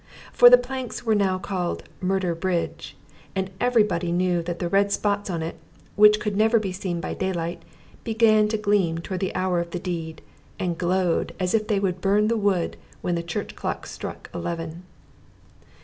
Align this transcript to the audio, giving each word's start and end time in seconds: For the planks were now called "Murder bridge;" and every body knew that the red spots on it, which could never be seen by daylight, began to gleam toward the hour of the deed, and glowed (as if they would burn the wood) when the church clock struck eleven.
For 0.33 0.49
the 0.49 0.57
planks 0.57 1.05
were 1.05 1.13
now 1.13 1.37
called 1.37 1.83
"Murder 2.01 2.33
bridge;" 2.33 2.97
and 3.35 3.51
every 3.61 3.83
body 3.83 4.11
knew 4.11 4.41
that 4.41 4.57
the 4.57 4.67
red 4.67 4.91
spots 4.91 5.29
on 5.29 5.43
it, 5.43 5.57
which 5.95 6.19
could 6.19 6.35
never 6.35 6.57
be 6.57 6.71
seen 6.71 6.99
by 6.99 7.13
daylight, 7.13 7.61
began 8.03 8.47
to 8.47 8.57
gleam 8.57 8.97
toward 8.97 9.19
the 9.19 9.35
hour 9.35 9.59
of 9.59 9.69
the 9.69 9.79
deed, 9.79 10.23
and 10.57 10.75
glowed 10.79 11.35
(as 11.39 11.53
if 11.53 11.67
they 11.67 11.79
would 11.79 12.01
burn 12.01 12.29
the 12.29 12.35
wood) 12.35 12.77
when 13.03 13.13
the 13.13 13.21
church 13.21 13.55
clock 13.55 13.85
struck 13.85 14.31
eleven. 14.33 14.81